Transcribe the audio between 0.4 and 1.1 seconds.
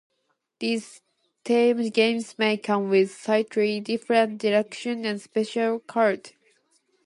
These